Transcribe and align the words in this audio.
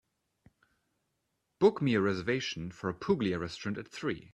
Book 1.59 1.79
me 1.79 1.93
a 1.93 2.01
reservation 2.01 2.71
for 2.71 2.89
a 2.89 2.93
puglia 2.95 3.37
restaurant 3.37 3.77
at 3.77 3.87
three 3.87 4.29